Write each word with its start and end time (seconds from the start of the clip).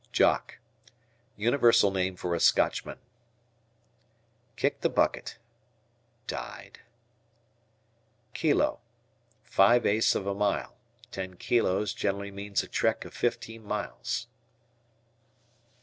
Jock. 0.11 0.57
Universal 1.37 1.91
name 1.91 2.15
for 2.15 2.33
a 2.33 2.39
Scotchman. 2.39 2.95
K 2.95 3.01
"Kicked 4.71 4.81
the 4.81 4.89
bucket." 4.89 5.37
Died. 6.25 6.79
Kilo. 8.33 8.79
Five 9.43 9.85
eighths 9.85 10.15
of 10.15 10.25
a 10.25 10.33
mile. 10.33 10.75
Ten 11.11 11.35
"kilos" 11.35 11.93
generally 11.93 12.31
means 12.31 12.63
a 12.63 12.67
trek 12.67 13.05
of 13.05 13.13
fifteen 13.13 13.63
miles. 13.63 14.25